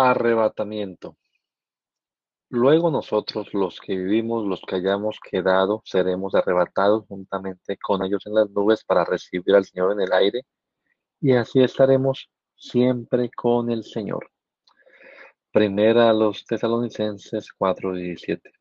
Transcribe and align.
Arrebatamiento. 0.00 1.16
Luego 2.50 2.88
nosotros, 2.88 3.52
los 3.52 3.80
que 3.80 3.96
vivimos, 3.96 4.46
los 4.46 4.60
que 4.62 4.76
hayamos 4.76 5.18
quedado, 5.18 5.82
seremos 5.84 6.36
arrebatados 6.36 7.04
juntamente 7.08 7.76
con 7.78 8.04
ellos 8.04 8.24
en 8.26 8.34
las 8.34 8.48
nubes 8.50 8.84
para 8.84 9.04
recibir 9.04 9.56
al 9.56 9.64
Señor 9.64 9.90
en 9.94 10.02
el 10.02 10.12
aire, 10.12 10.42
y 11.20 11.32
así 11.32 11.60
estaremos 11.64 12.30
siempre 12.54 13.28
con 13.36 13.72
el 13.72 13.82
Señor. 13.82 14.30
Primera 15.50 16.10
a 16.10 16.12
los 16.12 16.44
tesalonicenses 16.44 17.48
4:17. 17.58 18.52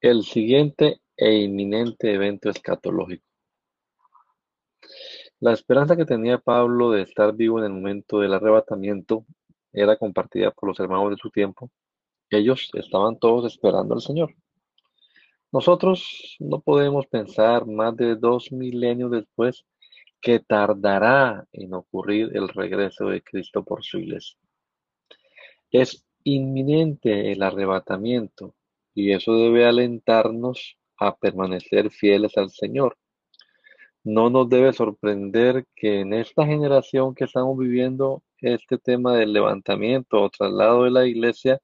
El 0.00 0.22
siguiente 0.22 1.02
e 1.18 1.34
inminente 1.34 2.14
evento 2.14 2.48
escatológico. 2.48 3.26
La 5.40 5.52
esperanza 5.52 5.96
que 5.96 6.06
tenía 6.06 6.38
Pablo 6.38 6.92
de 6.92 7.02
estar 7.02 7.34
vivo 7.34 7.58
en 7.58 7.66
el 7.66 7.72
momento 7.72 8.20
del 8.20 8.32
arrebatamiento 8.32 9.26
era 9.72 9.96
compartida 9.96 10.50
por 10.50 10.68
los 10.68 10.80
hermanos 10.80 11.10
de 11.10 11.16
su 11.16 11.30
tiempo. 11.30 11.70
Ellos 12.30 12.70
estaban 12.74 13.18
todos 13.18 13.52
esperando 13.52 13.94
al 13.94 14.00
Señor. 14.00 14.34
Nosotros 15.50 16.36
no 16.40 16.60
podemos 16.60 17.06
pensar 17.06 17.66
más 17.66 17.96
de 17.96 18.16
dos 18.16 18.52
milenios 18.52 19.10
después 19.10 19.64
que 20.20 20.40
tardará 20.40 21.46
en 21.52 21.74
ocurrir 21.74 22.30
el 22.34 22.48
regreso 22.48 23.06
de 23.06 23.22
Cristo 23.22 23.64
por 23.64 23.82
su 23.82 23.98
iglesia. 23.98 24.38
Es 25.70 26.04
inminente 26.24 27.32
el 27.32 27.42
arrebatamiento 27.42 28.54
y 28.94 29.12
eso 29.12 29.34
debe 29.34 29.64
alentarnos 29.64 30.76
a 30.98 31.16
permanecer 31.16 31.90
fieles 31.90 32.36
al 32.36 32.50
Señor. 32.50 32.98
No 34.10 34.30
nos 34.30 34.48
debe 34.48 34.72
sorprender 34.72 35.66
que 35.76 36.00
en 36.00 36.14
esta 36.14 36.46
generación 36.46 37.14
que 37.14 37.24
estamos 37.24 37.58
viviendo 37.58 38.22
este 38.38 38.78
tema 38.78 39.14
del 39.14 39.34
levantamiento 39.34 40.22
o 40.22 40.30
traslado 40.30 40.84
de 40.84 40.90
la 40.90 41.06
iglesia 41.06 41.60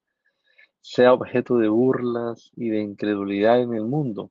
sea 0.82 1.14
objeto 1.14 1.56
de 1.56 1.68
burlas 1.68 2.50
y 2.54 2.68
de 2.68 2.82
incredulidad 2.82 3.62
en 3.62 3.72
el 3.72 3.84
mundo, 3.84 4.30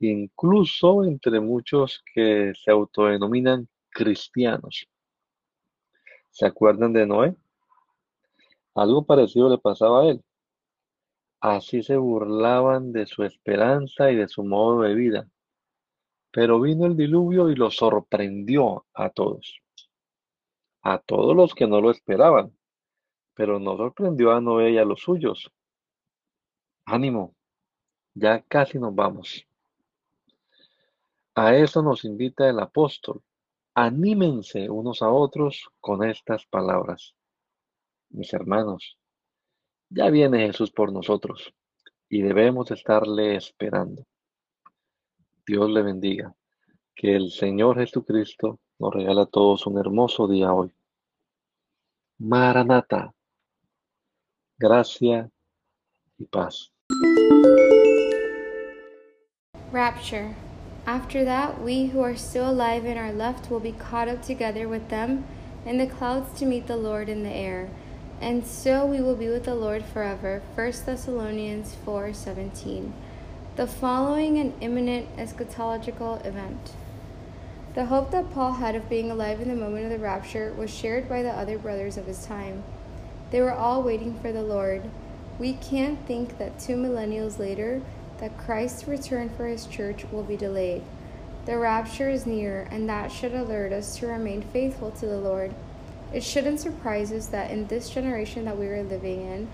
incluso 0.00 1.04
entre 1.04 1.38
muchos 1.38 2.02
que 2.12 2.54
se 2.56 2.72
autodenominan 2.72 3.68
cristianos. 3.90 4.88
¿Se 6.32 6.44
acuerdan 6.44 6.92
de 6.92 7.06
Noé? 7.06 7.36
Algo 8.74 9.06
parecido 9.06 9.48
le 9.48 9.58
pasaba 9.58 10.02
a 10.02 10.06
él. 10.08 10.24
Así 11.40 11.84
se 11.84 11.96
burlaban 11.96 12.90
de 12.92 13.06
su 13.06 13.22
esperanza 13.22 14.10
y 14.10 14.16
de 14.16 14.26
su 14.26 14.42
modo 14.42 14.82
de 14.82 14.94
vida. 14.96 15.31
Pero 16.32 16.60
vino 16.60 16.86
el 16.86 16.96
diluvio 16.96 17.50
y 17.50 17.54
lo 17.54 17.70
sorprendió 17.70 18.86
a 18.94 19.10
todos 19.10 19.62
a 20.82 20.98
todos 20.98 21.34
los 21.36 21.54
que 21.54 21.66
no 21.66 21.80
lo 21.80 21.90
esperaban, 21.90 22.52
pero 23.34 23.58
no 23.58 23.76
sorprendió 23.76 24.32
a 24.32 24.40
Noé 24.40 24.72
y 24.72 24.78
a 24.78 24.84
los 24.84 25.00
suyos. 25.00 25.50
Ánimo, 26.84 27.34
ya 28.14 28.42
casi 28.42 28.78
nos 28.78 28.94
vamos. 28.94 29.46
A 31.34 31.54
eso 31.54 31.82
nos 31.82 32.04
invita 32.04 32.48
el 32.48 32.58
apóstol. 32.58 33.22
Anímense 33.74 34.68
unos 34.68 35.00
a 35.00 35.08
otros 35.08 35.70
con 35.80 36.04
estas 36.04 36.44
palabras. 36.46 37.14
Mis 38.10 38.34
hermanos, 38.34 38.98
ya 39.88 40.10
viene 40.10 40.46
Jesús 40.46 40.70
por 40.70 40.92
nosotros 40.92 41.54
y 42.08 42.20
debemos 42.20 42.70
estarle 42.70 43.36
esperando. 43.36 44.04
Dios 45.46 45.70
le 45.70 45.82
bendiga. 45.82 46.34
Que 46.94 47.16
el 47.16 47.30
Señor 47.30 47.78
Jesucristo 47.78 48.60
nos 48.78 48.94
regala 48.94 49.22
a 49.22 49.26
todos 49.26 49.66
un 49.66 49.78
hermoso 49.78 50.28
día 50.28 50.52
hoy. 50.52 50.72
Maranata. 52.18 53.12
Gracia 54.58 55.30
y 56.18 56.26
paz. 56.26 56.72
Rapture. 59.72 60.36
After 60.86 61.24
that, 61.24 61.60
we 61.62 61.86
who 61.86 62.00
are 62.02 62.16
still 62.16 62.50
alive 62.50 62.84
and 62.84 62.98
are 62.98 63.12
left 63.12 63.50
will 63.50 63.60
be 63.60 63.72
caught 63.72 64.08
up 64.08 64.22
together 64.22 64.68
with 64.68 64.88
them 64.88 65.24
in 65.64 65.78
the 65.78 65.86
clouds 65.86 66.38
to 66.38 66.44
meet 66.44 66.66
the 66.66 66.76
Lord 66.76 67.08
in 67.08 67.22
the 67.22 67.30
air. 67.30 67.70
And 68.20 68.46
so 68.46 68.84
we 68.84 69.00
will 69.00 69.16
be 69.16 69.28
with 69.28 69.44
the 69.44 69.54
Lord 69.54 69.84
forever. 69.84 70.42
1 70.54 70.84
Thessalonians 70.84 71.74
4:17. 71.84 72.92
The 73.54 73.66
following 73.66 74.38
an 74.38 74.54
imminent 74.62 75.14
eschatological 75.18 76.24
event. 76.24 76.72
The 77.74 77.84
hope 77.84 78.10
that 78.10 78.32
Paul 78.32 78.54
had 78.54 78.74
of 78.74 78.88
being 78.88 79.10
alive 79.10 79.42
in 79.42 79.48
the 79.48 79.54
moment 79.54 79.84
of 79.84 79.90
the 79.90 79.98
rapture 79.98 80.54
was 80.56 80.72
shared 80.72 81.06
by 81.06 81.22
the 81.22 81.32
other 81.32 81.58
brothers 81.58 81.98
of 81.98 82.06
his 82.06 82.24
time. 82.24 82.64
They 83.30 83.42
were 83.42 83.52
all 83.52 83.82
waiting 83.82 84.18
for 84.18 84.32
the 84.32 84.42
Lord. 84.42 84.88
We 85.38 85.52
can't 85.52 85.98
think 86.06 86.38
that 86.38 86.58
two 86.58 86.76
millennials 86.76 87.38
later 87.38 87.82
that 88.20 88.38
Christ's 88.38 88.88
return 88.88 89.28
for 89.28 89.46
his 89.46 89.66
church 89.66 90.06
will 90.10 90.24
be 90.24 90.38
delayed. 90.38 90.82
The 91.44 91.58
rapture 91.58 92.08
is 92.08 92.24
near, 92.24 92.66
and 92.70 92.88
that 92.88 93.12
should 93.12 93.34
alert 93.34 93.70
us 93.70 93.98
to 93.98 94.06
remain 94.06 94.40
faithful 94.40 94.92
to 94.92 95.04
the 95.04 95.18
Lord. 95.18 95.54
It 96.10 96.24
shouldn't 96.24 96.60
surprise 96.60 97.12
us 97.12 97.26
that 97.26 97.50
in 97.50 97.66
this 97.66 97.90
generation 97.90 98.46
that 98.46 98.58
we 98.58 98.68
are 98.68 98.82
living 98.82 99.20
in, 99.20 99.48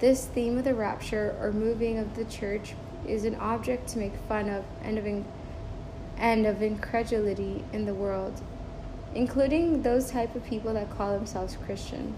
this 0.00 0.26
theme 0.26 0.58
of 0.58 0.64
the 0.64 0.74
rapture 0.74 1.36
or 1.40 1.52
moving 1.52 1.98
of 1.98 2.16
the 2.16 2.24
church 2.24 2.74
is 3.06 3.24
an 3.24 3.34
object 3.36 3.88
to 3.88 3.98
make 3.98 4.14
fun 4.28 4.48
of 4.48 4.64
and 4.82 4.98
of 4.98 5.06
and 6.16 6.46
of 6.46 6.62
incredulity 6.62 7.64
in 7.72 7.86
the 7.86 7.94
world, 7.94 8.40
including 9.14 9.82
those 9.82 10.10
type 10.10 10.34
of 10.34 10.44
people 10.44 10.72
that 10.74 10.96
call 10.96 11.12
themselves 11.12 11.56
Christian. 11.64 12.14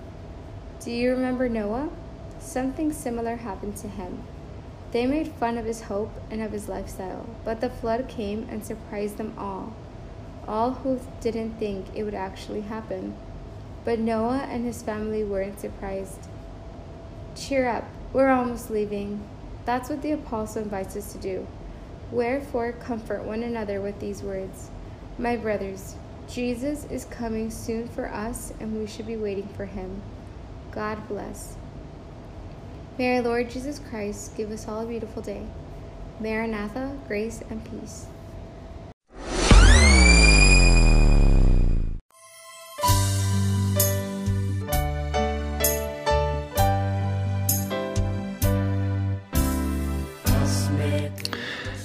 Do 0.80 0.90
you 0.90 1.10
remember 1.10 1.48
Noah? 1.48 1.88
Something 2.38 2.92
similar 2.92 3.36
happened 3.36 3.76
to 3.78 3.88
him. 3.88 4.22
They 4.92 5.06
made 5.06 5.28
fun 5.28 5.58
of 5.58 5.64
his 5.64 5.82
hope 5.82 6.12
and 6.30 6.40
of 6.40 6.52
his 6.52 6.68
lifestyle, 6.68 7.26
but 7.44 7.60
the 7.60 7.70
flood 7.70 8.08
came 8.08 8.46
and 8.48 8.64
surprised 8.64 9.16
them 9.16 9.34
all, 9.36 9.74
all 10.46 10.72
who 10.72 11.00
didn't 11.20 11.58
think 11.58 11.86
it 11.94 12.04
would 12.04 12.14
actually 12.14 12.62
happen. 12.62 13.16
But 13.84 13.98
Noah 13.98 14.46
and 14.48 14.64
his 14.64 14.82
family 14.82 15.24
weren't 15.24 15.60
surprised. 15.60 16.28
Cheer 17.34 17.68
up, 17.68 17.84
we're 18.12 18.30
almost 18.30 18.70
leaving. 18.70 19.22
That's 19.66 19.90
what 19.90 20.00
the 20.00 20.12
apostle 20.12 20.62
invites 20.62 20.96
us 20.96 21.12
to 21.12 21.18
do. 21.18 21.46
Wherefore, 22.12 22.72
comfort 22.72 23.24
one 23.24 23.42
another 23.42 23.80
with 23.80 23.98
these 23.98 24.22
words 24.22 24.70
My 25.18 25.36
brothers, 25.36 25.96
Jesus 26.28 26.84
is 26.84 27.04
coming 27.04 27.50
soon 27.50 27.88
for 27.88 28.08
us, 28.08 28.52
and 28.60 28.78
we 28.78 28.86
should 28.86 29.06
be 29.06 29.16
waiting 29.16 29.48
for 29.48 29.66
him. 29.66 30.02
God 30.70 31.06
bless. 31.08 31.56
May 32.96 33.16
our 33.16 33.22
Lord 33.22 33.50
Jesus 33.50 33.80
Christ 33.90 34.36
give 34.36 34.50
us 34.50 34.68
all 34.68 34.82
a 34.82 34.86
beautiful 34.86 35.20
day. 35.20 35.46
Maranatha, 36.20 36.96
grace, 37.08 37.42
and 37.50 37.62
peace. 37.64 38.06